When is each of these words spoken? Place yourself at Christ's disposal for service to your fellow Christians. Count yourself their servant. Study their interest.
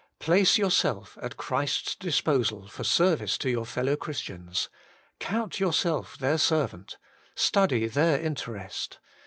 Place 0.17 0.57
yourself 0.57 1.15
at 1.21 1.37
Christ's 1.37 1.93
disposal 1.95 2.67
for 2.67 2.83
service 2.83 3.37
to 3.37 3.51
your 3.51 3.67
fellow 3.67 3.95
Christians. 3.95 4.67
Count 5.19 5.59
yourself 5.59 6.17
their 6.17 6.39
servant. 6.39 6.97
Study 7.35 7.85
their 7.85 8.19
interest. 8.19 8.97